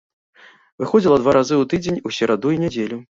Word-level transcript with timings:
Выходзіла 0.83 1.17
два 1.23 1.35
разу 1.37 1.53
ў 1.57 1.65
тыдзень 1.73 2.01
у 2.09 2.15
сераду 2.17 2.55
і 2.57 2.59
нядзелю. 2.63 2.99